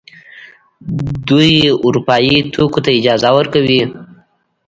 دوی 1.27 1.53
اروپايي 1.85 2.35
توکو 2.53 2.79
ته 2.85 2.89
اجازه 2.99 3.29
ورکړي. 3.37 3.79